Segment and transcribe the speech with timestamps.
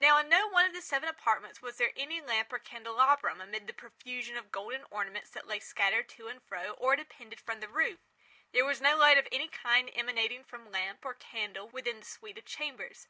[0.00, 3.66] Now in no one of the seven apartments was there any lamp or candelabrum, amid
[3.66, 7.68] the profusion of golden ornaments that lay scattered to and fro or depended from the
[7.68, 8.00] roof.
[8.52, 12.36] There was no light of any kind emanating from lamp or candle within the suite
[12.36, 13.08] of chambers.